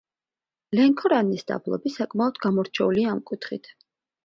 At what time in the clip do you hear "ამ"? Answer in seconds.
3.15-3.23